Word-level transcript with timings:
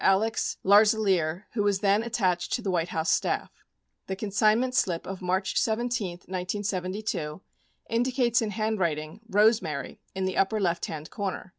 Alex 0.03 0.57
Larze 0.65 0.95
lere 0.97 1.45
who 1.53 1.61
was 1.61 1.81
then 1.81 2.01
attached 2.01 2.51
to 2.51 2.63
the 2.63 2.71
White 2.71 2.87
House 2.89 3.11
staff. 3.11 3.51
The 4.07 4.15
consignment 4.15 4.73
slip 4.73 5.05
of 5.05 5.21
March 5.21 5.59
17, 5.59 6.21
1972, 6.25 7.39
indicates 7.87 8.41
in 8.41 8.49
handwriting 8.49 9.21
"Rose 9.29 9.61
Mary" 9.61 9.99
in 10.15 10.25
the 10.25 10.37
upper 10.37 10.59
left 10.59 10.87
hand 10.87 11.11
corner. 11.11 11.49